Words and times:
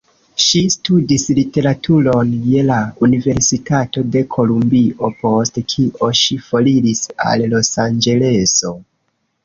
Ŝi 0.43 0.59
studis 0.75 1.25
literaturon 1.39 2.31
je 2.53 2.63
la 2.71 2.79
Universitato 3.09 4.05
de 4.17 4.25
Kolumbio, 4.39 5.13
post 5.23 5.63
kio 5.77 6.13
ŝi 6.25 6.43
foriris 6.51 7.07
al 7.31 7.51
Losanĝeleso. 7.57 8.79